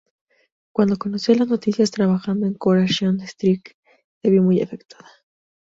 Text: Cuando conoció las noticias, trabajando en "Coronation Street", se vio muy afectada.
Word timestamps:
Cuando 0.73 0.97
conoció 0.97 1.35
las 1.35 1.47
noticias, 1.47 1.91
trabajando 1.91 2.47
en 2.47 2.55
"Coronation 2.55 3.21
Street", 3.21 3.61
se 4.23 4.31
vio 4.31 4.41
muy 4.41 4.59
afectada. 4.59 5.07